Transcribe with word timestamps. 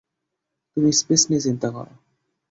তুমি 0.77 0.89
স্পেস 0.93 1.21
নিয়ে 1.29 1.41
চিন্তা 1.41 1.67
কর। 1.75 1.87